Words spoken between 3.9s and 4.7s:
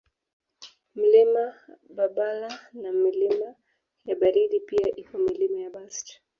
ya Baridi